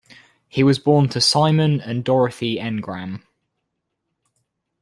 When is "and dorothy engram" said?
1.79-3.21